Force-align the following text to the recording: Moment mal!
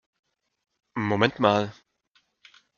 Moment 1.11 1.37
mal! 1.47 1.69